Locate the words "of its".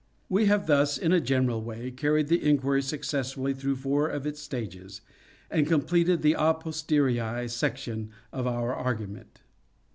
4.09-4.41